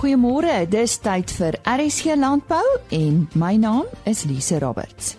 [0.00, 2.64] Goeiemôre, dis tyd vir RSG Landbou
[2.96, 5.10] en my naam is Lise Roberts.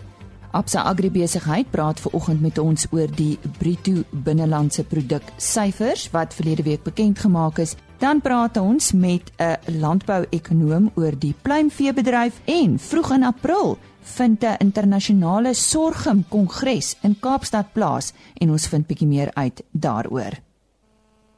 [0.58, 6.66] Absa Agribesigheid praat ver oggend met ons oor die bruto binnelandse produk syfers wat verlede
[6.66, 7.76] week bekend gemaak is.
[8.02, 14.58] Dan praat ons met 'n landbouekonoom oor die pluimveebedryf en vroeg in April vind 'n
[14.66, 20.42] internasionale sorghum kongres in Kaapstad plaas en ons vind bietjie meer uit daaroor.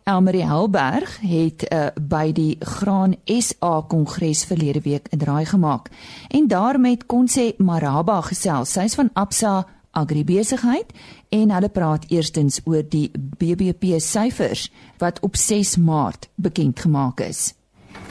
[0.03, 5.89] Elmarie Helberg het uh, by die Graan SA Kongres verlede week 'n draai gemaak
[6.27, 8.71] en daar met Konse Maraba gesels.
[8.71, 10.91] Sy's van Absa Agribesigheid
[11.29, 17.53] en hulle praat eerstens oor die BBP syfers wat op 6 Maart bekend gemaak is.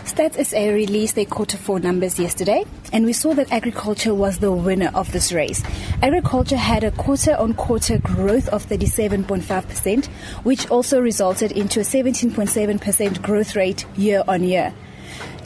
[0.04, 4.50] Stats SA released their quarter four numbers yesterday, and we saw that agriculture was the
[4.50, 5.62] winner of this race.
[6.02, 10.06] Agriculture had a quarter on quarter growth of 37.5%,
[10.44, 14.74] which also resulted into a 17.7% growth rate year on year.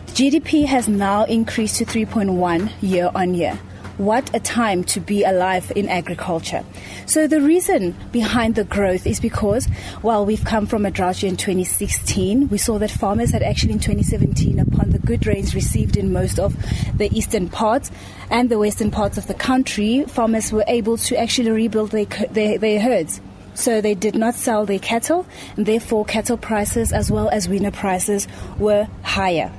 [0.07, 3.59] GDP has now increased to 3.1 year on year.
[3.99, 6.65] What a time to be alive in agriculture.
[7.07, 9.65] So, the reason behind the growth is because
[10.03, 13.73] while we've come from a drought year in 2016, we saw that farmers had actually
[13.73, 16.55] in 2017, upon the good rains received in most of
[16.99, 17.91] the eastern parts
[18.31, 22.59] and the western parts of the country, farmers were able to actually rebuild their, their,
[22.59, 23.23] their herds.
[23.55, 25.25] So they did not sell their cattle,
[25.57, 29.51] and therefore cattle prices as well as winner prices were higher.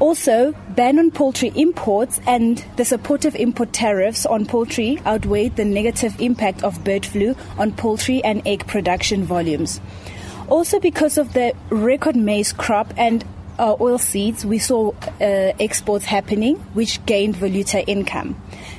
[0.00, 6.20] Also, ban on poultry imports and the supportive import tariffs on poultry outweighed the negative
[6.20, 9.80] impact of bird flu on poultry and egg production volumes.
[10.48, 13.24] Also, because of the record maize crop and
[13.58, 18.36] uh, oil seeds, we saw uh, exports happening, which gained valuta income.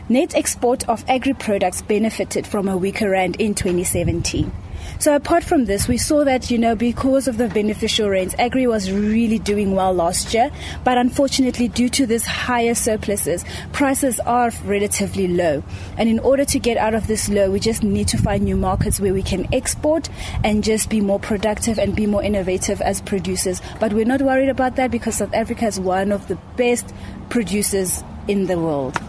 [0.10, 4.52] Net export of agri products benefited from a weaker rand in 2017.
[5.00, 8.68] So apart from this, we saw that, you know, because of the beneficial rains, agri
[8.68, 10.52] was really doing well last year.
[10.84, 15.64] But unfortunately, due to this higher surpluses, prices are relatively low.
[15.98, 18.58] And in order to get out of this low, we just need to find new
[18.58, 20.10] markets where we can export
[20.44, 23.62] and just be more productive and be more innovative as producers.
[23.80, 26.94] But we're not worried about that because South Africa is one of the best
[27.30, 29.00] producers in the world.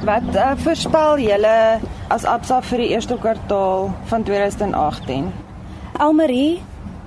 [0.00, 1.56] Wat uh, voorspel julle
[2.08, 5.26] as Absa vir die eerste kwartaal van 2018?
[6.00, 6.62] Almarie,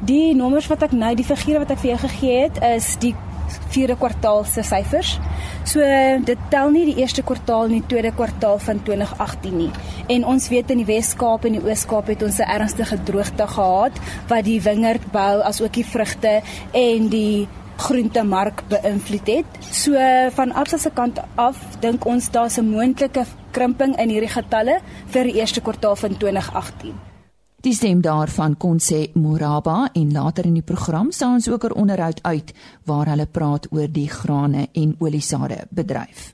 [0.06, 3.16] die nommers wat ek nou, die figure wat ek vir jou gegee het, is die
[3.74, 5.16] vierde kwartaal se syfers.
[5.66, 5.81] So
[6.28, 9.72] dit tel nie die eerste kwartaal nie, tweede kwartaal van 2018 nie.
[10.14, 13.98] En ons weet in die Wes-Kaap en die Oos-Kaap het ons 'n ernstige droogte gehad
[14.30, 17.48] wat die wingerdbou asook die vrugte en die
[17.83, 19.57] groentemark beïnvloed het.
[19.71, 19.94] So
[20.35, 25.23] van Absa se kant af dink ons daar's 'n moontlike krimping in hierdie getalle vir
[25.23, 26.94] die eerste kwartaal van 2018.
[27.63, 31.73] Die stem daarvan kon sê Moraba en later in die program sal ons ook 'n
[31.73, 32.53] onderhoud uit
[32.85, 36.33] waar hulle praat oor die grane en oliesade bedryf.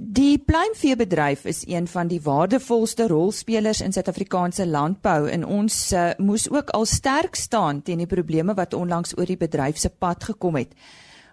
[0.00, 6.46] Die pluimveebedryf is een van die waardevolste rolspelers in Suid-Afrikaanse landbou en ons uh, moes
[6.48, 10.56] ook al sterk staan teen die probleme wat onlangs oor die bedryf se pad gekom
[10.56, 10.72] het.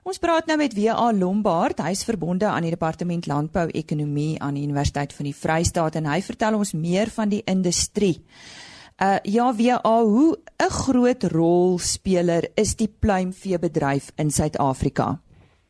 [0.03, 4.65] Ons praat nou met WA Lombard, hy is verbonde aan die Departement Landbou-ekonomie aan die
[4.67, 8.17] Universiteit van die Vrystaat en hy vertel ons meer van die industrie.
[8.99, 15.21] Uh ja, WA, hoe 'n groot rolspeler is die pluimveebedryf in Suid-Afrika?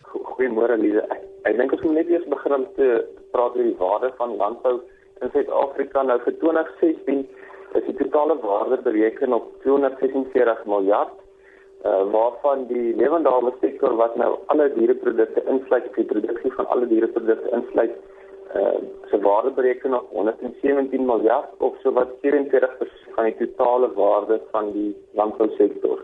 [0.01, 1.05] Goeiemôre Lize.
[1.47, 2.25] Ek dink ons moet net eers
[2.55, 4.79] om te praat oor die waarde van landbou
[5.21, 6.03] in Suid-Afrika.
[6.03, 7.23] Nou vir 2016
[7.77, 11.13] is die totale waarde bereken op 246 miljard,
[11.85, 17.51] uh, waarvan die lewendale sektor wat nou alle diereprodukte insluit, die produksie van alle diereprodukte
[17.59, 17.97] insluit,
[18.55, 18.77] uh,
[19.11, 24.71] se waarde bereken op 117 miljard of so wat 44% van die totale waarde van
[24.71, 26.03] die landbousektor.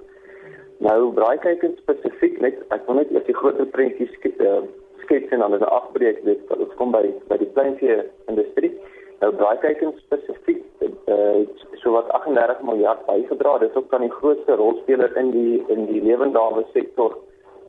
[0.83, 4.63] Nou braaikykens spesifiek net ek wil net eers die groter prentjies uh,
[5.13, 8.73] skets en dan is 'n afbreek dit wat ons kom by by die kleinvee industrie.
[9.19, 11.47] Nou daai kykens spesifiek eh uh,
[11.81, 13.57] so wat 38 miljard bygedra.
[13.57, 17.17] Dit is ook dan die grootste rolspeler in die in die lewendawe sektor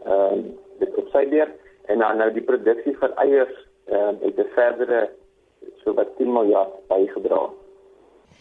[0.05, 0.45] ehm uh,
[0.79, 1.49] dit op sy deur
[1.87, 5.11] en dan nou die produksie van eiers ehm uh, het 'n verdere
[5.85, 7.51] so wat 10 miljard bygedra.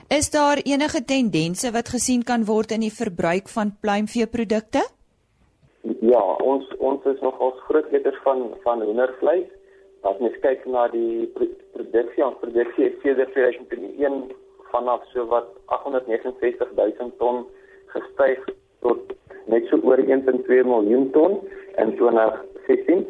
[0.07, 4.83] Is daar enige tendense wat gesien kan word in die verbruik van pluimveeprodukte?
[5.83, 9.50] Ja, ons ons is nog ons groot letters van van hoendervleis.
[10.07, 14.31] As mens kyk na die produksie, ons produksie het sedert 2001
[14.71, 17.44] vanaf so wat 869 000 ton
[17.91, 18.39] gestyg
[18.85, 19.12] tot
[19.51, 21.39] net so oor 1.2 miljoen ton
[21.83, 23.03] in 2016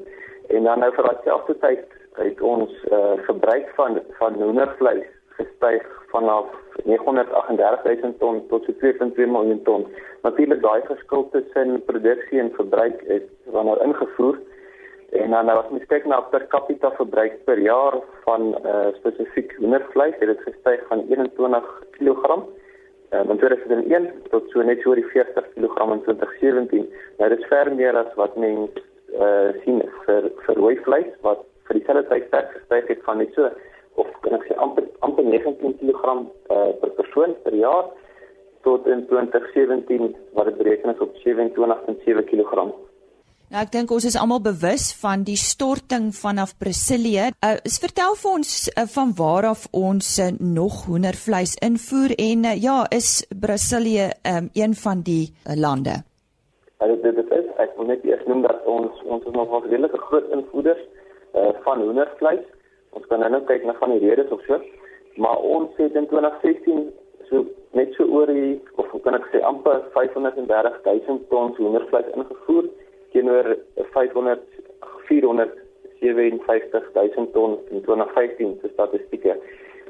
[0.57, 1.85] en dan nou vir dieselfde tyd
[2.17, 5.05] het ons uh, gebruik van van hoendervleis
[5.37, 6.49] gestyg vanaf
[6.85, 9.85] 938 000 ton tot so 2.2 miljoen ton.
[10.23, 14.37] Natuurlik daai verskil tussen produksie en verbruik is wanneer ingevoer
[15.13, 19.51] En dan nou as mens kyk na per capita verbruik per jaar van uh, spesifiek
[19.59, 21.67] hoendervleis, het dit gestyg van 21
[21.99, 26.87] kg uh, in 2001 tot so net oor die 40 kg in 2017.
[27.19, 28.81] Nou dit is ver meer as wat mens
[29.13, 33.53] uh, sien vir vir rooi vleis wat vir dieselfde tydperk gestyg het van net so
[33.95, 37.91] of kan ek sê amper amper 19 kg uh, per persoon per jaar
[38.63, 42.71] tot in 2017 wat dit bereken is op 27.7 kg.
[43.53, 47.27] Nou ek dink ons is almal bewus van die storting vanaf Brasilië.
[47.45, 52.55] Uh, vertel vir ons uh, van waar af ons uh, nog hoendervleis invoer en uh,
[52.57, 55.99] ja, is Brasilië um, een van die uh, lande?
[56.79, 59.69] Ja, dit, dit is ek wil net eers noem dat ons ons is nog 'n
[59.69, 60.81] redelike groot invoerders
[61.37, 62.41] uh, van hoendervleis.
[62.93, 64.59] Ons kan nou kyk na van die redes of so,
[65.15, 66.89] maar ons het in 2016
[67.29, 67.45] so
[67.77, 72.69] net so oor die of kan ek sê amper 530 000 ton hoendervleis ingevoer
[73.13, 73.55] teenoor
[73.93, 74.41] 500
[75.07, 79.37] 457000 ton in 2015 se statistieke.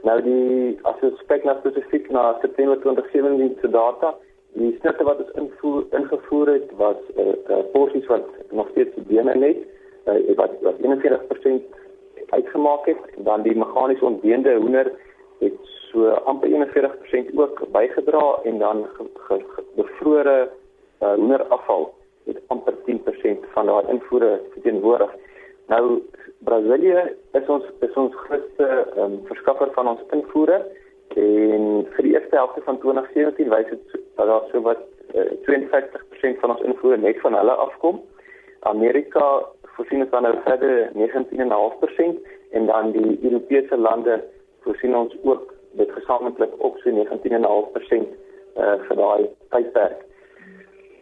[0.04, 4.14] Nou die as ons kyk na spesifiek na September 2017 se data,
[4.60, 8.96] die snitte wat ons invoer ingevoer het was 'n uh, uh, porsies wat nog steeds
[9.08, 9.58] bene net
[10.06, 11.62] uh, wat wat 41%
[12.34, 14.92] uitgemaak het, dan die meganies ontbeende hoender
[15.40, 15.58] het
[15.92, 18.88] so amper 41% ook bygedra en dan
[19.76, 20.50] bevrore
[21.02, 21.94] uh, hoenderafval
[22.26, 25.12] het amper 10% van haar invoere verteenwoordig.
[25.68, 26.02] Nou
[26.44, 30.60] Brasilië is ons is ons grootste um, verskaffer van ons invoere
[31.16, 31.66] en
[31.96, 34.82] vir die eerste helfte van 2017 wys dit dat daar so wat
[35.14, 38.02] uh, 52% van ons invoere net van hulle afkom.
[38.60, 39.28] Amerika
[39.76, 44.24] voorsien ons dan nou verder 19,5% en dan die Europese lande
[44.62, 46.98] voorsien ons ook dit gesamentlik ook so 19,5%
[48.58, 50.04] uh, vir daai tydperk.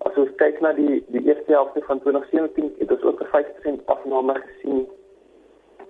[0.07, 3.85] As ons kyk na die die eerste helfte van 2017, het ons ook 'n 5%
[3.85, 4.87] afname gesien.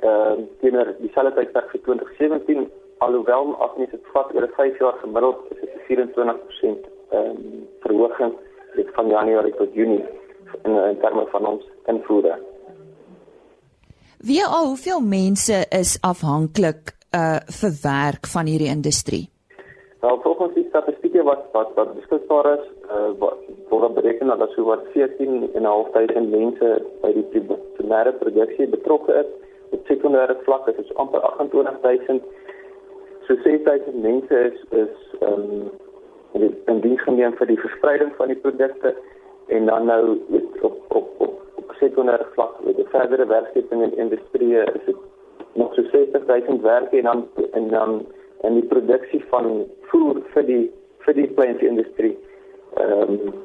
[0.01, 4.79] Ehm uh, teenoor dieselfde tydperk vir 2017, alhoewel as mens dit vat oor 'n 5
[4.79, 8.33] jaar gemiddeld, is dit 'n 24% ehm um, verhoging
[8.93, 10.05] van Januarie tot Junie
[10.63, 12.50] in, in terme van ons invoere.
[14.23, 19.29] Wie al hoeveel mense is afhanklik uh vir werk van hierdie industrie?
[20.01, 23.09] Wel volgens die statistieke wat wat wat beskikbaar is, uh,
[23.69, 26.69] word bereken dat so wat 14.500 mense
[27.01, 27.41] by die
[27.77, 29.31] primêre produksie betrokke is.
[29.71, 32.21] Op sekondêre vlak is dit amper 28.000.
[33.25, 34.95] So 6.000 mense is is
[35.31, 35.71] um,
[36.69, 38.93] in diens geneem vir die verspreiding van die produkte
[39.47, 40.19] en dan nou
[40.61, 41.30] op op op
[41.81, 44.97] sekondêre vlak met die verdere werkskeping in industrie is dit
[45.59, 48.01] nog so 60.000 werke en dan en dan
[48.41, 50.65] en die produksie van voer vir die
[51.05, 52.17] vir die plantindustrie
[52.81, 53.39] ehm um,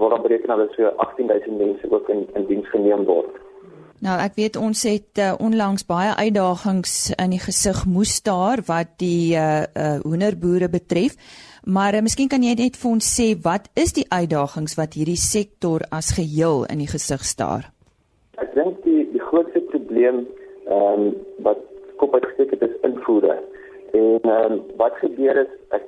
[0.00, 3.40] word bereken dat so 18000 mense ook in in diens geneem word.
[4.02, 8.96] Nou ek weet ons het uh, onlangs baie uitdagings in die gesig moes daar wat
[9.02, 11.14] die uh, uh hoenderboere betref.
[11.64, 15.20] Maar uh, miskien kan jy net vir ons sê wat is die uitdagings wat hierdie
[15.20, 17.68] sektor as geheel in die gesig staar?
[18.42, 20.24] Ek dink die die grootste probleem
[20.66, 21.12] ehm um,
[21.46, 21.60] wat
[22.00, 23.36] kop uitgesteek het is invoere.
[23.94, 25.86] En ehm um, wat gebeur is ek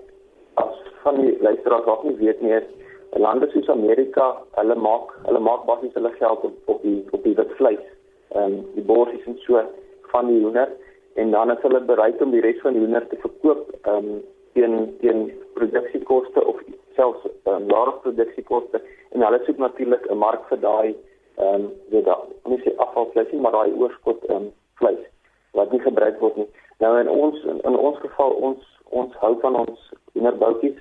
[0.62, 2.70] as van die luisteraars wat nie weet nie is
[3.19, 7.34] lande soos Amerika, hulle maak hulle maak basies hulle geld op op die op die
[7.41, 7.82] wit vleis.
[8.31, 9.65] Ehm um, die borsies en so
[10.13, 10.70] van die hoender
[11.19, 14.22] en dan is hulle bereid om die res van die hoender te verkoop ehm um,
[14.55, 16.61] teen teen produksiekoste of
[16.96, 18.81] selfs ehm um, laer produksiekoste
[19.13, 20.94] en hulle soek natuurlik 'n mark vir daai
[21.37, 25.03] ehm um, weet daai nie sê afvalvleis nie, maar daai oorskot ehm um, vleis
[25.58, 26.49] wat nie gebruik word nie.
[26.79, 28.63] Nou in ons in, in ons geval ons
[29.01, 30.79] ons hou van ons hoenderboutjies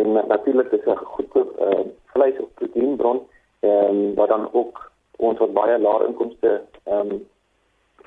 [0.00, 3.20] en natuurlik is 'n goedkoop uh, vleis of proteïenbron
[3.60, 7.26] en um, wat dan ook ons wat baie lae inkomste ehm um,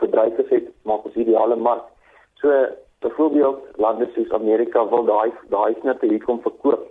[0.02, 1.86] verbruikers het maak ons ideale mark.
[2.42, 2.50] So
[3.04, 6.88] byvoorbeeld lande soos Amerika wil daai daai snitte hier kom verkoop.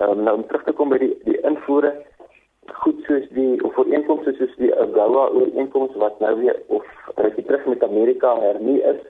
[0.00, 1.92] Ehm um, nou om terug te kom by die die invoere
[2.82, 7.66] goed soos die of ooreenkomste soos die AGOA ooreenkomste wat nou weer of rukkie terug
[7.74, 9.00] met Amerika hernie is.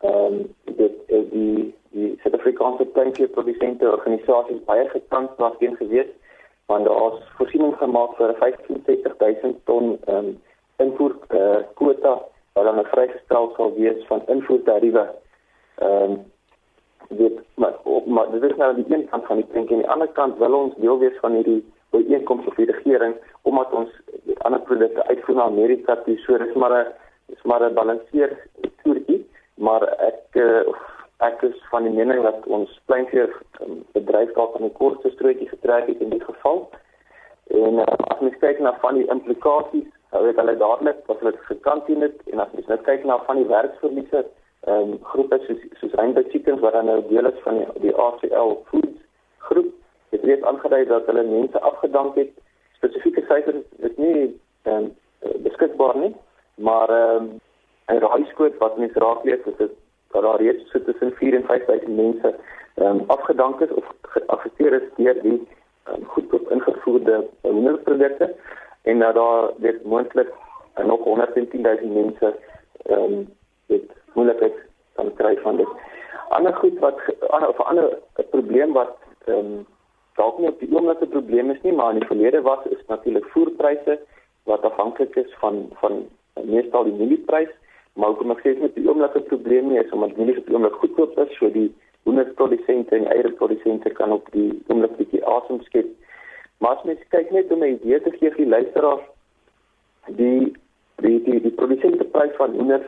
[0.00, 0.40] Ehm um,
[0.82, 1.54] dit is die
[1.90, 6.10] die Suid-Afrikaanse tuinveeprodusente organisasies baie gekant daarteen gewees
[6.70, 10.36] want daar is voorsiening gemaak vir 1560000 ton ehm um,
[10.80, 12.12] invoer uh, kwota
[12.54, 15.04] wat dan vrygestel sal wees van invoertariewe.
[15.80, 16.18] Ehm um,
[17.08, 19.90] dit maar op maar dit is nou die een kant van die prentjie en die
[19.90, 23.90] ander kant wil ons deel wees van hierdie ooreenkoms of die regering omdat ons
[24.46, 26.18] ander produkte uitvoer na Amerika toe.
[26.18, 26.86] So dis maar 'n
[27.26, 28.36] dis maar 'n balanseer
[28.82, 30.62] toertjie maar ek uh,
[31.18, 33.26] ek is van die mening dat ons kleinvee
[33.60, 36.70] um, bedryf dalk aan die kortste strootjie getrek het in die geval.
[37.46, 41.36] En uh, as mens kyk na van die implikasies Hulle het hulle dadelik wat hulle
[41.46, 44.24] gekantien het en as jy net kyk na van die werksverliese
[44.60, 47.94] ehm um, groepe soos soos Rainbow Chickens wat dan nou deel is van die, die
[47.96, 49.00] ACL Foods
[49.38, 49.74] groep
[50.10, 52.30] het reeds aangedui dat hulle mense afgedank het.
[52.76, 54.90] Spesifieke syfers is nie ehm um,
[55.42, 56.14] beskikbaar nie,
[56.54, 57.40] maar ehm um,
[57.90, 59.72] 'n raaiskoot wat mense raak lees is dit
[60.12, 62.34] dat daar reeds so tussen 4 en 5000 mense
[62.74, 65.48] ehm um, afgedank is of geaffekteer is deur die
[65.88, 68.34] um, goed op ingevoerde hoenderprodukte
[68.82, 70.32] en dat daar dit moontlik
[70.84, 72.34] nog 110000 mense
[72.82, 73.28] ehm um,
[74.20, 74.62] moeilikheid
[75.00, 75.76] kan kry van dit.
[76.36, 77.00] Ander goed wat
[77.34, 77.98] ander of ander
[78.36, 78.96] probleem wat
[79.26, 79.66] ehm um,
[80.20, 82.82] dalk nie op die oomblik 'n probleem is nie, maar in die verlede was is
[82.86, 83.98] natuurlik voerpryse
[84.50, 86.02] wat afhanklik is van van
[86.44, 87.52] meestal die mielieprys,
[87.94, 90.54] maar kom ek sê met die oomblik 'n probleem nie is omdat mielies op die
[90.54, 91.70] oomblik goedkoop is, so die
[92.02, 95.88] hoenderprodusente en eierprodusente kan op die oomblik bietjie asem skep.
[96.58, 99.06] Maar as mens kyk net om 'n idee te gee vir die luisteraars,
[100.06, 100.52] die
[100.96, 102.84] die die, die produsenteprys van hoender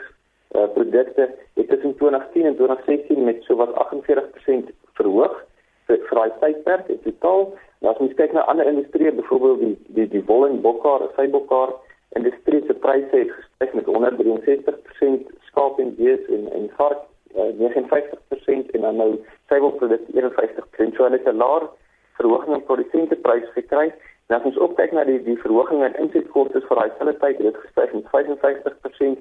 [0.55, 5.45] uh, produkte het tussen 2010 en 2016 met so wat 48% verhoog
[5.87, 7.47] vir vir daai tydperk in totaal.
[7.81, 11.75] En as mens kyk na ander industrieë, byvoorbeeld die die die wol en bokhaar, sybokhar
[12.19, 17.01] industrie se pryse het gestyg met 163% skaap en bees en en vark
[17.37, 19.11] uh, 59% en dan nou
[19.49, 20.97] sybokprodukte 51%.
[20.97, 21.69] So hulle het 'n laer
[22.21, 23.93] verhoging in produsentepryse gekry.
[24.29, 27.47] En as ons opkyk na die die verhoging in insetkoste vir daai selfde tyd, het
[27.47, 29.19] dit gestyg met 55%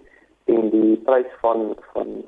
[0.58, 2.24] en die prys van van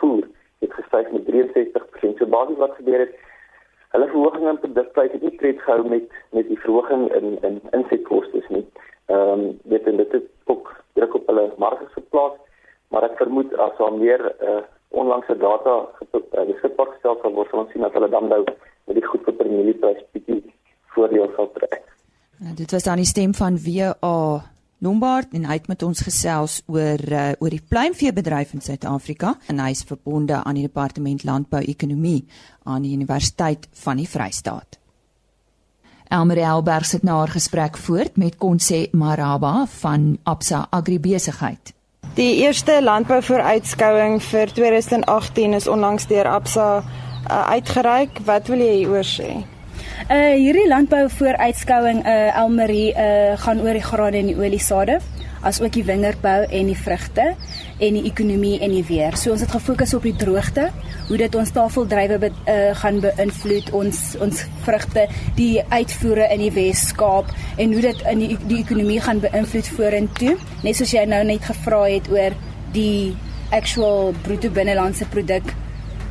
[0.00, 0.26] voer
[0.58, 2.18] het gestyg met 63%.
[2.18, 3.14] So basies wat gebeur het,
[3.94, 8.42] hulle verhoging in produkpryse het nie tred gehou met met die verhoging in in insetkoste
[8.48, 8.66] nie.
[9.06, 12.36] Ehm um, dit en dit het ook druk op hulle marges geplaas,
[12.88, 15.76] maar ek vermoed as daar meer uh, onlangse data
[16.12, 19.24] uh, beskikbaar gestel sal word, sal ons sien dat hulle dan nou met die goed
[19.24, 20.42] vir mielieprys bietjie
[20.94, 21.82] voordeel sal trek.
[22.38, 24.18] Ja, dit was dan die stem van WA
[24.78, 29.58] Lombard en hy het met ons gesels oor uh, oor die pluimveebedryf in Suid-Afrika en
[29.58, 32.20] hy is verbonde aan die departement landbou-ekonomie
[32.62, 34.78] aan die Universiteit van die Vrystaat.
[36.08, 41.74] Elmarie Elberg sit na haar gesprek voort met Konse Maraba van Absa Agribesigheid.
[42.14, 48.22] Die eerste landbouvooruitskouing vir 2018 is onlangs deur Absa uh, uitgereik.
[48.24, 49.32] Wat wil jy hieroor sê?
[50.06, 55.00] Uh hierdie landbou vooruitskouing uh Elmarie uh gaan oor die grane en die oliesade,
[55.42, 57.24] asook die wingerdbou en die vrugte
[57.82, 59.18] en die ekonomie en die weer.
[59.18, 60.68] So ons het gefokus op die droogte,
[61.10, 66.54] hoe dit ons tafeldrywe be, uh gaan beïnvloed, ons ons vrugte, die uitvoere in die
[66.54, 70.36] Wes-Kaap en hoe dit in die, die ekonomie gaan beïnvloed vorentoe.
[70.62, 72.38] Net soos jy nou net gevra het oor
[72.72, 73.16] die
[73.50, 75.56] actual bruto binnelandse produk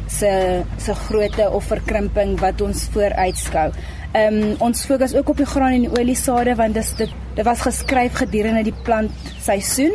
[0.08, 3.72] se se grootte of verkrimping wat ons vooruitskou.
[4.16, 7.46] Ehm um, ons fokus ook op die graan en die oliesade want dis dit dit
[7.46, 9.94] was geskryf gedurende die plantseisoen.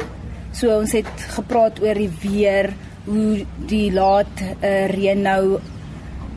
[0.53, 2.73] So ons het gepraat oor die weer,
[3.05, 5.59] hoe die laat uh, reën nou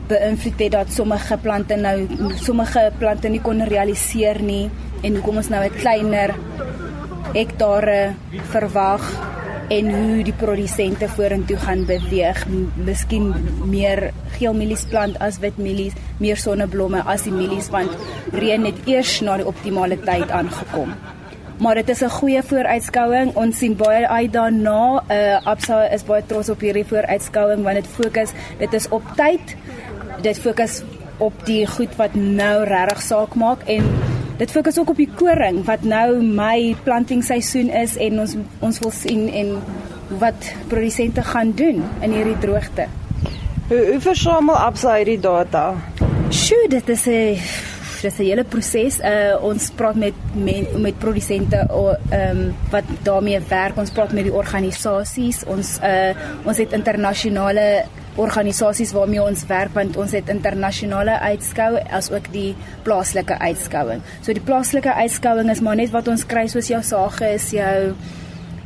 [0.08, 2.06] beïnvloed het dat sommige plante nou
[2.40, 4.70] sommige plante nie kon realiseer nie
[5.02, 6.34] en hoekom ons nou 'n kleiner
[7.34, 8.14] hektare
[8.52, 9.35] verwag
[9.68, 12.44] en hoe die produsente vorentoe gaan beweeg.
[12.74, 13.32] Miskien
[13.64, 17.92] meer geel mielies plant as wit mielies, meer sonneblomme as die mielies want
[18.32, 20.94] reën het eers na die optimale tyd aangekom.
[21.58, 23.34] Maar dit is 'n goeie vooruitskouing.
[23.34, 25.02] Ons sien baie uit daarna.
[25.08, 29.56] Uh Absa is baie trots op hierdie vooruitskouing want dit fokus, dit is op tyd.
[30.22, 30.82] Dit fokus
[31.16, 33.84] op die goed wat nou regtig saak maak en
[34.36, 38.92] Dit fokus ook op die koring wat nou my plantingsseisoen is en ons ons wil
[38.92, 39.54] sien en
[40.20, 42.84] wat produsente gaan doen in hierdie droogte.
[43.70, 45.72] Hoe hoe versamel Absa hierdie data?
[46.28, 47.40] Sjoe, dit is 'n
[48.02, 49.00] dis 'n hele proses.
[49.00, 53.76] Uh ons praat met met, met produsente ehm um, wat daarmee werk.
[53.76, 55.44] Ons praat met die organisasies.
[55.46, 56.12] Ons uh
[56.44, 57.84] ons het internasionale
[58.16, 62.54] organisasies waarmee ons werk want ons het internasionale uitskou as ook die
[62.86, 64.02] plaaslike uitskouing.
[64.22, 67.94] So die plaaslike uitskouing is maar net wat ons kry soos jou sage is jou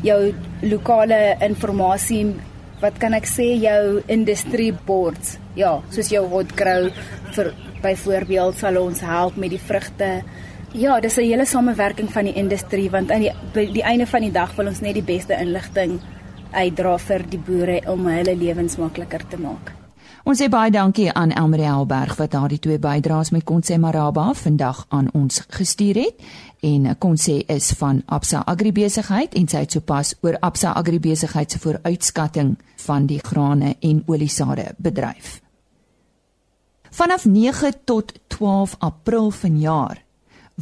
[0.03, 0.21] jou
[0.63, 2.39] lokale inligting
[2.81, 5.37] wat kan ek sê jou industrie boards.
[5.59, 6.89] Ja, soos jou hot grow
[7.35, 7.53] vir
[7.83, 10.23] byvoorbeeld sal ons help met die vrugte.
[10.73, 14.33] Ja, dis 'n hele samewerking van die industrie want aan die die einde van die
[14.33, 16.01] dag wil ons net die beste inligting
[16.53, 19.73] uitdra vir die boere om hulle lewens makliker te maak.
[20.29, 24.83] Ons sê baie dankie aan Elmarie Helberg wat daardie twee bydraes met Konse Maraba vandag
[24.93, 26.25] aan ons gestuur het.
[26.61, 32.59] En Konse is van Absa Agribesigheid en sy het sopas oor Absa Agribesigheid se vooruitskatting
[32.85, 35.41] van die grane en oliesade bedryf.
[36.91, 40.03] Vanaf 9 tot 12 April vanjaar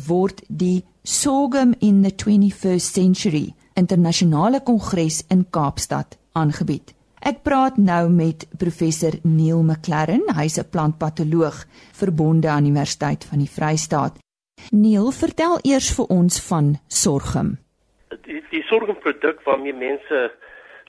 [0.07, 6.95] word die Sorghum in the 21st Century internasionale kongres in Kaapstad aangebied.
[7.19, 13.51] Ek praat nou met professor Neil McLaren, hy's 'n plantpatoloog verbonde aan Universiteit van die
[13.51, 14.19] Vrystaat.
[14.71, 17.59] Neil, vertel eers vir ons van sorghum.
[18.27, 20.33] Die die sorghumproduk waarmee mense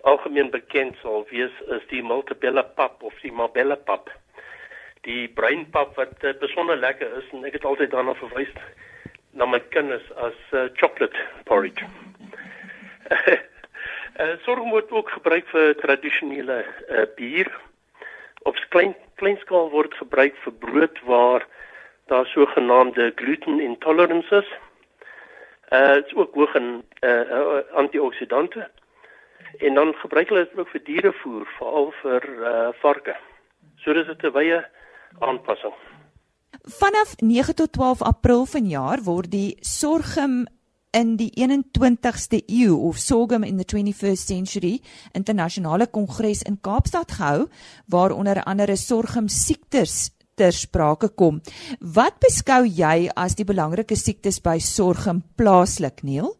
[0.02, 4.10] algemeen bekend sal wees is die multibella pap of die mabella pap.
[5.02, 8.54] Die breinpap wat uh, besonder lekker is en ek het altyd daarna verwys
[9.32, 11.86] na my kinders as uh, chocolate porridge.
[13.10, 17.50] Uh, sorghum word ook gebruik vir tradisionele uh, bier.
[18.48, 21.46] Op klein kleinskaal word gebruik vir brood waar
[22.10, 24.48] daar sogenaamde gluten intolerances.
[25.70, 28.70] Uh dit is ook hoog in uh, uh antioksidante.
[29.58, 33.16] En dan gebruik hulle dit ook vir dierevoer, veral vir uh varke.
[33.84, 34.66] So dis 'n wye
[35.20, 35.74] aanpassing.
[36.64, 40.46] Vanaf 9 tot 12 April vanjaar word die sorghum
[40.92, 44.80] in die 21ste eeu of sorghum in the 21st century
[45.14, 47.46] internasionale kongres in Kaapstad gehou
[47.88, 51.42] waar onder andere sorghum siektes ter sprake kom.
[51.80, 56.34] Wat beskou jy as die belangrike siektes by sorghum plaaslik, Neil?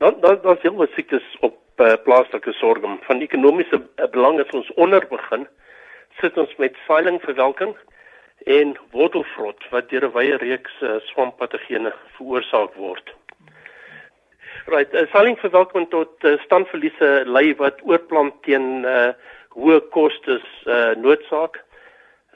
[0.00, 2.98] Dan dan dan sien ons siektes op uh, plaaslike sorghum.
[3.06, 5.46] Van ekonomiese uh, belang is ons onder begin
[6.20, 7.76] sit ons met veilingverwelking
[8.44, 13.14] en wortelvrot wat deur 'n wye reeks uh, swampatogene veroorsaak word.
[14.66, 19.12] Right, uh, veilingverwelking tot uh, standverliese lei wat oorplant teen uh,
[19.56, 21.60] hoë kostes uh, noodsaak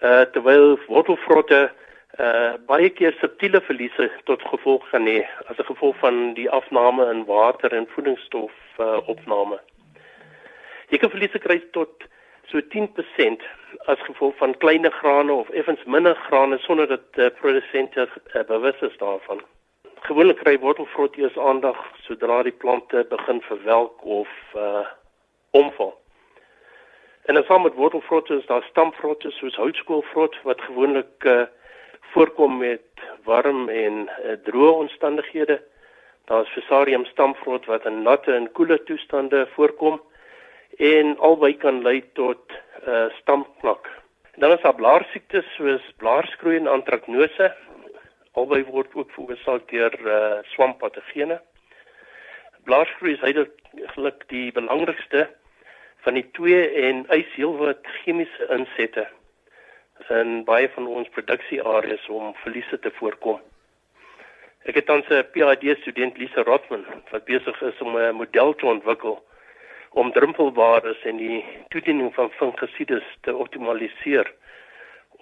[0.02, 1.70] uh, terwyl wortelvrotte
[2.14, 7.11] uh baie keer subtiele verliese tot gevolg gaan hê as 'n gevolg van die afname
[7.11, 9.58] in water en voedingsstof uh, opname.
[10.90, 12.06] Jy kan verliese kry tot
[12.46, 13.42] so 10%
[13.86, 18.80] as gevolg van kleiner grane of effens minder grane sonder dat uh, produsente uh, bewus
[18.80, 19.40] is daarvan.
[20.00, 24.87] Gewoonlik kry wortelvrot eers aandag sodra die plante begin verwelk of uh
[25.54, 25.94] omval.
[27.24, 31.44] En dan saam met wortelvrot is daar stamvrotte soos houtskoolvrot wat gewoonlik uh
[32.12, 35.62] voorkom met warm en uh, droë omstandighede.
[36.24, 40.00] Daar's Fusarium stamvrot wat in natte en koeler toestande voorkom
[40.78, 42.52] en albei kan lei tot
[42.87, 43.90] uh stamknak.
[44.37, 47.54] Dan is daar blaarsiektes soos blaarskroei en antraknose.
[48.32, 51.40] Albei word ook veroorsaak deur uh swampatogene.
[52.64, 55.28] Blaarskroei is eintlik die belangrikste
[56.04, 59.06] van die twee en eis heelwat chemiese insette
[60.10, 63.38] in baie van ons produksieareas om verliese te voorkom.
[64.64, 68.66] Ek het tans 'n PhD student Lisa Rotman wat besig is om 'n model te
[68.66, 69.22] ontwikkel
[69.94, 74.33] om drumpelwaardes en die toediening van fungisides te optimaliseer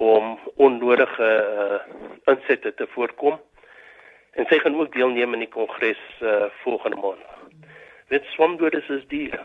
[0.00, 1.80] om onnodige uh,
[2.32, 3.40] insette te voorkom.
[4.32, 7.66] En sy gaan ook deelneem aan die kongres uh, volgende maand.
[8.08, 9.42] Dit swamdodes is diere.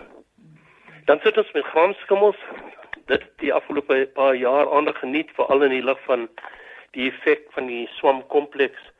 [1.05, 2.39] Dan sit ons met graanskimmels.
[3.11, 6.29] Dit die afgelope paar jaar aandag geniet veral in die lig van
[6.95, 8.91] die effek van die swamkompleks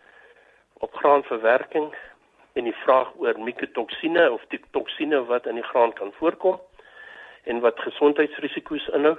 [0.83, 1.93] op graanverwerking
[2.57, 6.57] en die vraag oor mikotoksine of die toksine wat in die graan kan voorkom
[7.47, 9.17] en wat gesondheidsrisiko's inhou.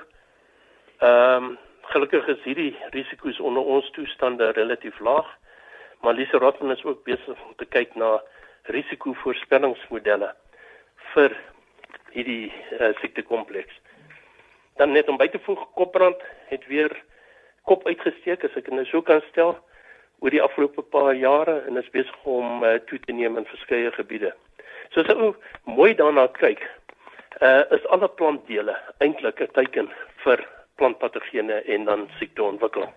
[0.99, 1.57] Ehm um,
[1.89, 5.29] gelukkig is hierdie risiko's onder ons toestande relatief laag,
[6.05, 8.19] maar Lise Rotman is ook besig om te kyk na
[8.63, 10.29] risikovoorspellingsmodelle
[11.15, 11.37] vir
[12.13, 13.73] hierdie uh, siektekompleks.
[14.77, 16.21] Dan net om by te voeg, kopbrand
[16.53, 16.93] het weer
[17.65, 19.57] kop uitgesteek as ek nou so kan stel
[20.19, 23.91] oor die afgelope paar jare en is besig om uh, toe te neem in verskeie
[23.97, 24.33] gebiede.
[24.93, 26.63] So as ou mooi daarna kyk,
[27.41, 29.93] uh, is alle plantdele eintlik 'n teken
[30.25, 32.93] vir plantpatogene en dan siekteontwikkeling.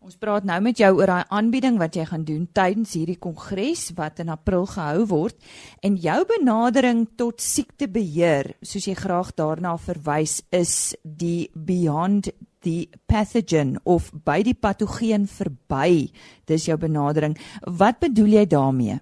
[0.00, 3.90] Ons praat nou met jou oor daai aanbieding wat jy gaan doen tydens hierdie kongres
[3.98, 5.36] wat in April gehou word
[5.84, 12.32] en jou benadering tot siektebeheer, soos jy graag daarna verwys, is die Beyond
[12.66, 16.10] die pathogen of by die patogeen verby.
[16.46, 17.36] Dis jou benadering.
[17.64, 18.98] Wat bedoel jy daarmee?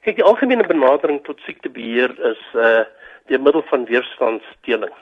[0.00, 2.86] Kyk, die algemene benadering tot siektebeheer is uh
[3.30, 4.94] die middel van weerstandsdeling.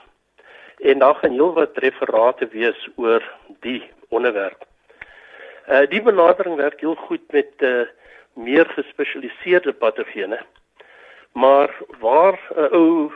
[0.85, 3.23] En daar gaan heelwat referate wees oor
[3.65, 3.81] die
[4.13, 4.67] onderwerp.
[5.67, 7.87] Uh die benadering werk heel goed met uh
[8.35, 10.39] meer gespesialiseerde patogene.
[11.33, 13.11] Maar waar 'n uh, ou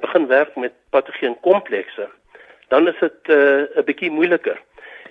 [0.00, 2.10] begin werk met patogeenkomplekse
[2.68, 4.60] dan is dit 'n uh, bietjie moeiliker.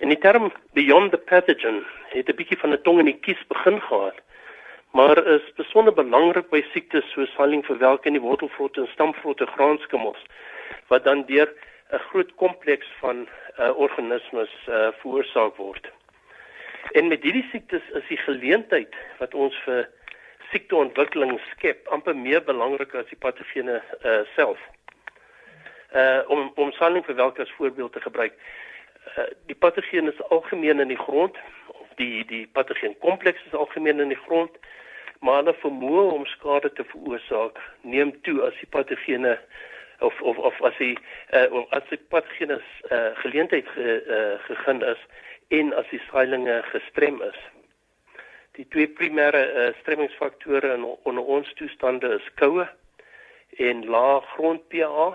[0.00, 3.46] En die term beyond the pathogen het 'n bietjie van 'n tong in die kies
[3.46, 4.14] begin gehad.
[4.90, 10.22] Maar is besonder belangrik by siektes soos vallingverwelk in die wortelvrotte en stamvrotte graanskimmels
[10.86, 11.52] wat dan deur
[11.92, 15.90] 'n groot kompleks van uh, organismes uh, veroorsaak word.
[16.92, 19.88] En met hierdie siektes is die geleentheid wat ons vir
[20.50, 24.58] siekteontwikkeling skep amper meer belangrik as die patogene uh, self.
[25.94, 28.34] Uh om om saling vir welke as voorbeeld te gebruik.
[29.16, 34.00] Uh, die patogene is algemeen in die grond of die die patogeen kompleks is algemeen
[34.00, 34.58] in die grond
[35.24, 39.38] maar hulle vermoë om skade te veroorsaak neem toe as die patogene
[40.04, 40.96] of of of as die
[41.32, 45.00] uh, of as die patogene uh, geleentheid ge, uh, gegeen is
[45.48, 47.40] en as die saailinge gestrem is.
[48.58, 52.68] Die twee primêre uh, stremmingsfaktore in onder ons toestande is koue
[53.68, 55.14] en lae grond pH.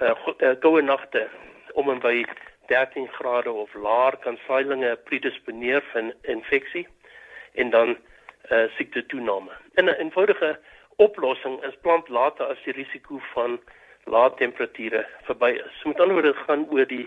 [0.00, 1.28] Uh, koue nagte
[1.74, 2.24] om en by
[2.66, 6.86] 13 grade of laer kan saailinge predisponeer vir infeksie
[7.54, 7.94] en dan
[8.50, 9.54] uh, siekte toename.
[9.78, 10.58] In 'n eenvoudige
[10.96, 13.60] oplossing is plant later as die risiko van
[14.04, 15.78] lae temperature verby is.
[15.80, 17.06] So met ander woorde gaan oor die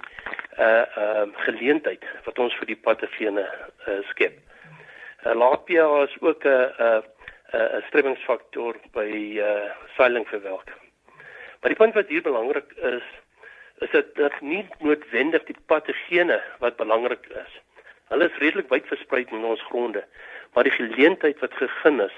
[0.60, 3.46] uh uh geleentheid wat ons vir die patogene
[3.88, 4.40] uh, skep.
[5.26, 7.04] uh, lae pH is ook 'n 'n
[7.54, 10.87] 'n stremmingsfaktor by uh seilingverwelk.
[11.68, 13.08] Maar die punt wat hier belangrik is,
[13.84, 17.58] is dit dat nie noodwendig die patogene wat belangrik is.
[18.08, 20.06] Hulle is redelik wyd versprei in ons gronde,
[20.56, 22.16] maar die geleentheid wat gegee is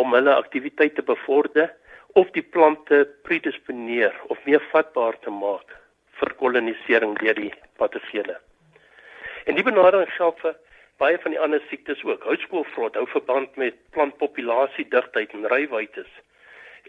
[0.00, 1.68] om hulle aktiwiteit te bevorder
[2.16, 5.76] of die plante predisponeer of meer vatbaar te maak
[6.22, 8.40] vir kolonisering deur die patogene.
[9.44, 10.56] En die benadering geld vir
[10.96, 12.24] baie van die ander siektes ook.
[12.24, 16.20] Houtskoolvrot hou verband met plantpopulasie digtheid en rywytes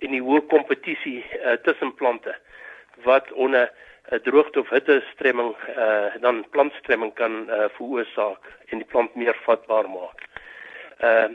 [0.04, 2.36] en die hoë kompetisie uh, tussen plante
[3.08, 3.72] wat onder
[4.12, 9.16] 'n uh, droogte of hitte stremming uh, dan plantstremming kan uh, veroorsaak en die plant
[9.16, 10.28] meer vatbaar maak.
[11.00, 11.32] Uh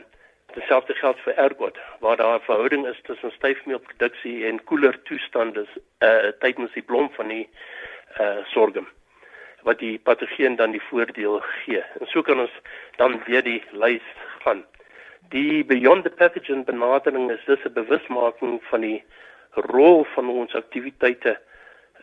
[0.53, 5.67] Dieselfde geld vir ergot waar daar 'n verhouding is tussen styfmeelproduksie en koeler toestande
[5.99, 7.49] uh tydens die blom van die
[8.19, 8.87] uh sorghum
[9.61, 11.83] wat die patogeen dan die voordeel gee.
[11.99, 12.55] En so kan ons
[12.95, 14.07] dan weer die lys
[14.39, 14.65] gaan.
[15.29, 19.03] Die beyond the pathogen benadering is dus 'n bewusmaking van die
[19.51, 21.39] rol van ons aktiwiteite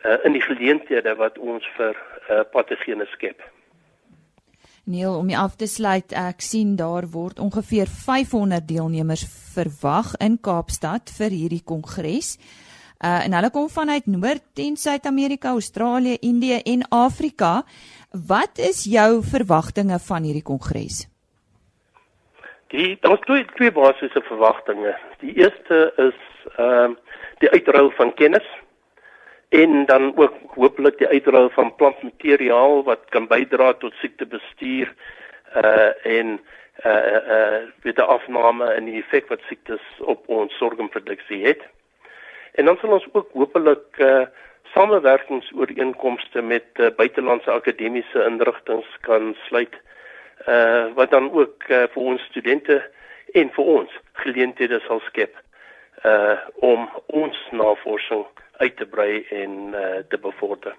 [0.05, 1.95] uh, in die geleenthede wat ons vir
[2.29, 3.41] uh, patogene skep.
[4.83, 11.11] Neil, om af te sluit, ek sien daar word ongeveer 500 deelnemers verwag in Kaapstad
[11.17, 12.37] vir hierdie kongres.
[13.03, 17.65] Uh en hulle kom vanuit Noord- en Suid-Amerika, Australië, Indië en Afrika.
[18.11, 21.16] Wat is jou verwagtinge van hierdie kongres?
[22.67, 24.97] Die daar's twee twee basiese verwagtinge.
[25.19, 26.19] Die eerste is
[26.55, 26.95] ehm uh,
[27.37, 28.47] die uitruil van kennis
[29.49, 34.93] en dan ook hopelik die uitruil van plantmateriaal wat kan bydra tot siektebestuur
[35.55, 36.39] uh en
[36.85, 41.61] uh uh met die afname en die effek wat siektes op ons sorgproduksie het.
[42.51, 44.25] En dan sal ons ook hopelik uh
[44.73, 49.75] samewerkingsooreenkomste met uh, buitelandse akademiese inrigtinge kan sluit
[50.47, 52.81] uh wat dan ook uh, vir ons studente
[53.33, 53.89] en vir ons
[54.23, 55.35] geleenthede sal skep
[56.05, 58.25] uh om ons navorsing
[58.57, 60.75] uit te brei en uh, te bevorder.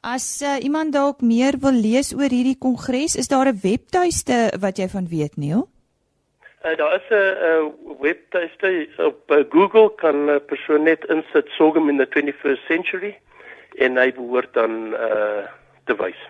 [0.00, 4.78] As uh, iemand dalk meer wil lees oor hierdie kongres, is daar 'n webtuiste wat
[4.78, 5.68] jy van weet, Neil?
[6.64, 11.88] Uh, daar is 'n webtuiste op uh, Google kan 'n uh, persoon net insit sorghum
[11.88, 13.18] in the 21st century
[13.78, 15.46] en hy behoort dan uh
[15.84, 16.20] te wys.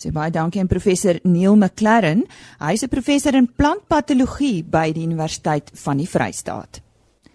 [0.00, 2.24] So baie dankie aan professor Neil McLaren.
[2.58, 6.80] Hy's 'n professor in plantpatologie by die Universiteit van die Vrystaat.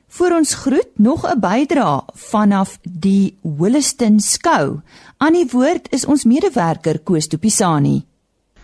[0.08, 4.82] Voor ons groet nog 'n bydra vanaf die Holliston skou.
[5.18, 8.06] Aan die woord is ons medewerker Koos Tupisani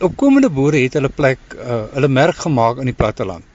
[0.02, 3.46] opkomende boere het hulle plek uh, hulle merk gemaak in die platteland.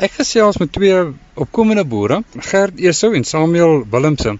[0.00, 0.96] Ek gesels met twee
[1.36, 4.36] opkomende boere, Gert Esou en Samuel Willemse.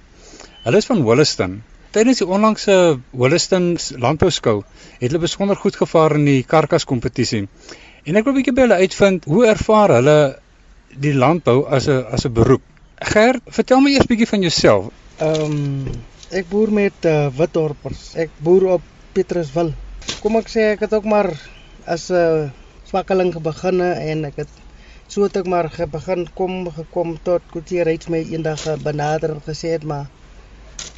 [0.64, 1.58] Hulle is van Wolliston.
[1.90, 2.74] Tydens die onlangse
[3.10, 4.60] Wolliston landbouskou
[5.00, 7.48] het hulle besonder goed gevaar in die karkas kompetisie.
[8.06, 10.18] En ek wil 'n bietjie by hulle uitvind hoe ervaar hulle
[11.06, 12.62] die landbou as 'n as 'n beroep.
[13.12, 14.92] Gert, vertel my eers bietjie van jouself.
[15.18, 15.86] Ehm um,
[16.30, 18.14] ek boer met uh, Witdorpers.
[18.14, 19.74] Ek boer op Petruswil
[20.22, 21.28] kom ek sê ek het ook maar
[21.86, 22.50] as 'n uh,
[22.84, 24.52] swakkeling begin en ek het
[25.08, 29.74] so het ek maar begin kom gekom tot Kotier reeds my eendag benader en gesê
[29.76, 30.06] het maar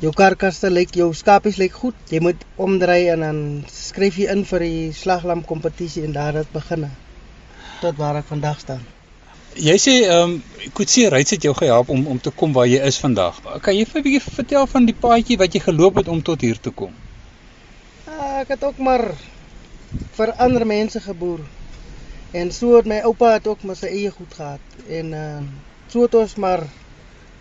[0.03, 4.43] jou karkaste lyk jou skapies lyk goed jy moet omdry en dan skryf jy in
[4.49, 6.89] vir die slaglam kompetisie en daar het begin
[7.81, 8.85] tot waar ek vandag staan
[9.53, 12.79] Jy sê ehm um, Kotier reeds het jou gehelp om om te kom waar jy
[12.89, 13.37] is vandag.
[13.61, 16.41] Kan jy vir 'n bietjie vertel van die paadjie wat jy geloop het om tot
[16.41, 16.95] hier te kom?
[18.43, 19.05] ek het ook maar
[20.17, 21.43] vir ander mense geboer.
[22.33, 25.43] En so het my oupa het ook maar sy eie goed gehad en uh
[25.93, 26.63] so het ons maar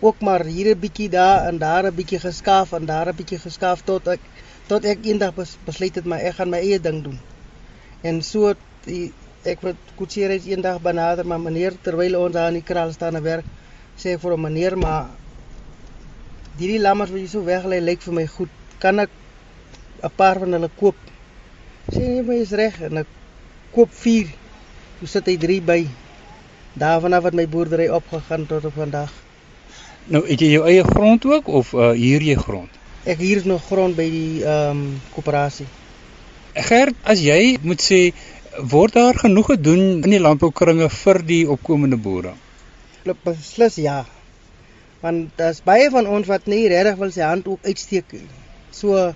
[0.02, 3.38] ook maar hier 'n bietjie daar en daar 'n bietjie geskaaf en daar 'n bietjie
[3.38, 4.20] geskaaf tot ek
[4.66, 7.18] tot ek eendag bes, besluit het maar ek gaan my eie ding doen.
[8.02, 9.12] En so die,
[9.44, 13.16] ek word koetseer is eendag benader maar meneer terwyl ons daar in die kraal staan
[13.16, 13.44] en werk
[13.96, 15.06] sê ek vir hom meneer maar
[16.58, 18.52] hierdie lammers wat jy so weglê lyk vir my goed.
[18.78, 19.10] Kan ek
[20.02, 20.96] 'n paar van hulle koop?
[21.92, 23.06] Sê nee, my is reg en ek
[23.72, 24.26] koop 4.
[24.98, 25.82] Toe sit hy 3 by.
[26.74, 29.12] Daarvan af het my boerdery opgegaan tot op vandag.
[30.10, 32.80] Nou, het jy jou eie grond ook of uh, huur jy grond?
[33.06, 35.66] Ek huur nog grond by die ehm um, koöperasie.
[36.54, 38.00] Gert, as jy moet sê
[38.72, 42.34] word daar genoeg gedoen in die landboukringe vir die opkomende boere?
[43.24, 44.02] Beslis ja.
[45.02, 48.26] Want daar's baie van ons wat nie regtig wil sy hand ook uitsteek nie.
[48.74, 49.12] So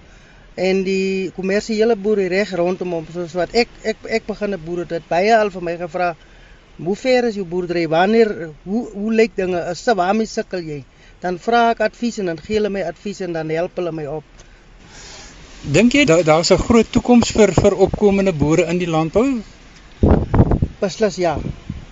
[0.56, 4.86] en die kommersiële boere reg rondom hom soos wat ek ek ek begin 'n boere
[4.88, 6.14] dit baie al vir my gevra
[6.84, 10.82] hoe ver is jou boerdery wanneer hoe hoe lyk dinge is se waarmee sukkel jy
[11.20, 14.06] dan vra ek advies en dan gee hulle my advies en dan help hulle my
[14.06, 14.24] op
[15.66, 19.42] Dink jy daar daar's 'n groot toekoms vir vir opkomende boere in die landbou?
[20.80, 21.38] Beslis ja.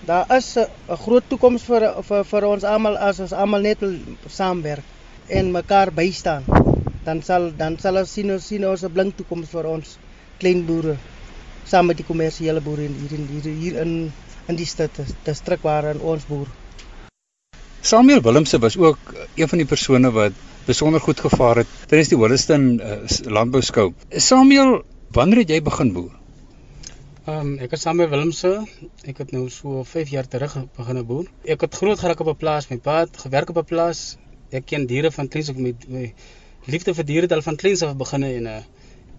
[0.05, 3.97] Daar is 'n groot toekoms vir vir vir ons almal as ons almal net wil
[4.27, 4.83] saamwerk
[5.27, 6.43] en mekaar bystaan.
[7.03, 9.97] Dan sal dan sal ons sien ons sien ons 'n blink toekoms vir ons
[10.39, 10.95] klein boere
[11.65, 13.95] saam met die kommersiële boere hier in hier, hier in
[14.47, 16.49] in die stad distrik waar ons boer.
[17.81, 22.17] Samuel Willemse was ook een van die persone wat besonder goed gevaar het tydens die
[22.17, 22.99] Holliston uh,
[23.29, 23.91] landbou skou.
[24.09, 24.79] Samuel,
[25.13, 26.13] wanneer het jy begin boer?
[27.25, 28.53] Ehm um, ek is Samuel Willemse.
[29.09, 31.29] Ek het nou so 5 jaar terug begin boer.
[31.43, 34.17] Ek het groot geraak op 'n plaas, my pa het gewerk op 'n plaas.
[34.51, 36.13] Ek ken diere van kleins ek met my
[36.65, 38.61] liefde vir diere het al van kleins af begin en uh,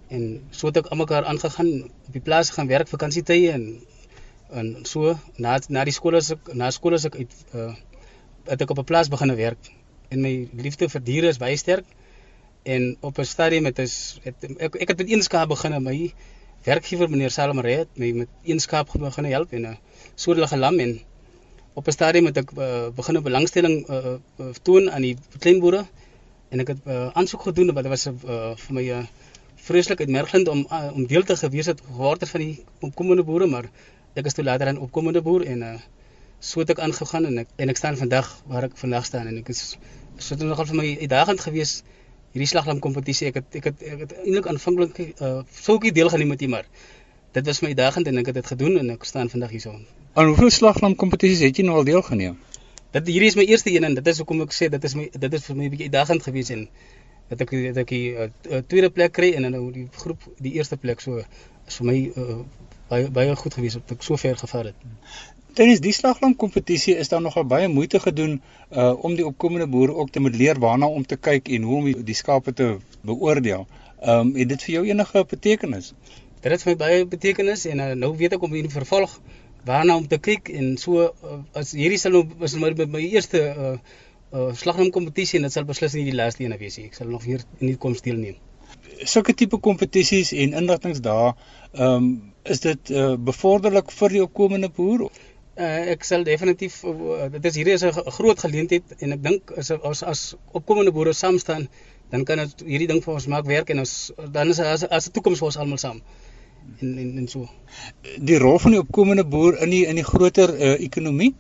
[0.09, 3.65] en so het ek almekaar aangegaan op die plaas gaan werk vakansietye en
[4.51, 7.73] en so na na die skool as ek na skool as ek uit uh,
[8.47, 9.73] het ek op 'n plaas begin werk.
[10.09, 11.85] En my liefde vir diere is baie sterk.
[12.63, 16.15] En op 'n stadium het is het, ek ek het met een skaap begin my
[16.65, 19.77] werkgewer meneer Salomare het my met een skaap begin help en 'n uh,
[20.15, 21.01] soortige lam en
[21.75, 25.87] op 'n stadium het ek uh, begin belangstelling uh, uh, toon aan die klein boere
[26.49, 28.13] en ek het uh, aansoek gedoen wat was uh,
[28.57, 29.07] vir my 'n uh,
[29.69, 33.71] vreeslik uitmergelend om uh, om deel te gewees het geword van die opkomende boere maar
[34.15, 35.75] ek is toe later 'n opkomende boer en uh,
[36.41, 39.39] so het ek aangegaan en ek en ek staan vandag waar ek vandag staan en
[39.43, 39.79] ek is
[40.19, 41.85] so dit nogal vir my uitdagend geweest
[42.33, 46.29] hierdie slaglam kompetisie ek het ek het ek het eintlik aanvanklik uh, sulke deel geneem
[46.29, 46.67] met maar
[47.37, 49.75] dit was my uitdagend en ek het dit gedoen en ek staan vandag hierso.
[50.17, 52.39] Aan hoeveel slaglam kompetisies het jy nou al deelgeneem?
[52.95, 55.09] Dit hierdie is my eerste een en dit is hoekom ek sê dit is my
[55.13, 56.63] dit is vir my 'n bietjie uitdagend geweest en
[57.31, 58.29] dat ek dat ek die uh,
[58.67, 61.23] tweede plek kry en dan nou die groep die eerste plek so
[61.67, 62.43] is vir my uh,
[62.91, 64.85] baie baie goed geweest dat ek so ver gevaar het.
[65.57, 68.39] Tydens die slaglam kompetisie is daar nogal baie moeite gedoen
[68.71, 71.77] uh om die opkomende boere ook te moet leer waarna om te kyk en hoe
[71.77, 72.69] om die, die skape te
[73.09, 73.67] beoordeel.
[74.15, 75.93] Um het dit vir jou enige betekenis?
[76.45, 79.19] Dit het vir my baie betekenis en uh, nou weet ek om in vervolg
[79.67, 83.43] waarna om te kyk en so uh, as hierdie sal nou is my, my eerste
[83.51, 83.79] uh
[84.33, 86.87] uh slaglam kompetisie en dit sal beslis nie die laaste een wees nie.
[86.87, 88.37] Ek sal nog hier in die koms deelneem.
[89.05, 91.33] Sulke tipe kompetisies en inligtingsdae,
[91.87, 92.11] um
[92.45, 95.09] is dit uh bevorderlik vir die opkomende boer?
[95.57, 99.53] uh, ek sal definitief uh, dit is hierdie is 'n groot geleentheid en ek dink
[99.57, 101.69] as as as opkomende boere saam staan
[102.11, 103.95] dan kan dit hierdie ding vir ons maak werk en ons
[104.39, 106.03] dan is as as 'n toekoms vir ons almal saam
[106.81, 107.49] en, en en so
[108.31, 111.35] die rol van die opkomende boer in die in die groter uh, ekonomie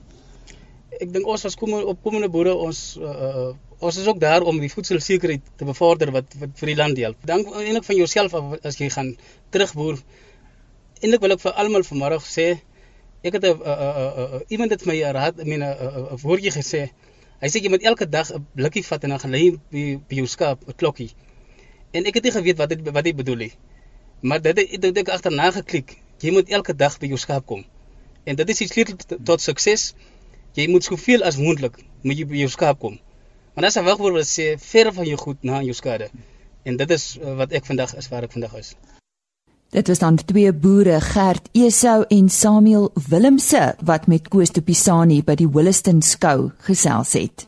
[1.01, 5.43] ek dink ons as opkomende boere ons uh, ons is ook daar om die voedselsekerheid
[5.57, 9.17] te bevorder wat wat vir die land help dan eintlik van jouself as jy gaan
[9.51, 10.01] terugboer
[11.03, 12.49] eintlik wil ek vir almal vanmôre sê
[13.27, 16.91] ek het 'n iemand het my raad, ek meen 'n woordjie gesê.
[17.41, 20.15] Hy sê jy moet elke dag 'n blikkie vat en dan gaan lê by, by
[20.15, 21.11] jou skaap 'n klokkie.
[21.93, 23.53] En ek het nie geweet wat dit wat hy bedoel nie.
[24.21, 25.97] Maar dit het dit ek agterna geklik.
[26.19, 27.65] Jy moet elke dag by jou skaap kom.
[28.25, 29.95] En dit is die sleutel tot sukses.
[30.57, 32.97] Jy moet soveel as moontlik moet jy by jou skaap kom.
[33.55, 36.09] Want as 'n wagwoord wat sê ver van jou goed na jou skade.
[36.65, 38.75] En dit is wat ek vandag is waar ek vandag is.
[39.71, 45.23] Dit was dan twee boere, Gert Esau en Samuel Willemse wat met Koos de Pisani
[45.23, 47.47] by die Williston skou gesels het.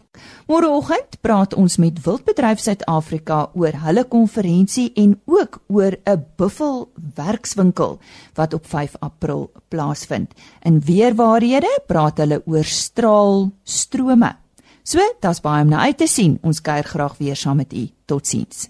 [0.48, 7.98] Môreoggend praat ons met Wildbedryf Suid-Afrika oor hulle konferensie en ook oor 'n buffel werkswinkel
[8.34, 10.32] wat op 5 April plaasvind.
[10.64, 14.36] In weerwaarhede praat hulle oor straalstrome.
[14.82, 16.38] So, dit's baie om na uit te sien.
[16.42, 17.88] Ons kuier graag weer saam met u.
[18.04, 18.68] Totsiens.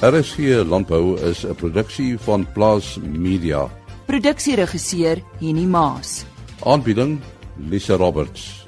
[0.00, 3.68] RSG Landbou is 'n produksie van Plaas Media.
[4.06, 6.24] Produksieregisseur Henny Maas.
[6.64, 7.20] Aanbieding
[7.56, 8.67] Lisa Roberts.